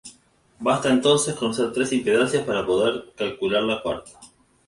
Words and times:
Basta 0.59 0.89
entonces 0.91 1.35
conocer 1.35 1.71
tres 1.73 1.93
impedancias 1.93 2.41
para 2.43 2.65
poder 2.65 3.13
calcular 3.15 3.61
la 3.61 3.83
cuarta. 3.83 4.09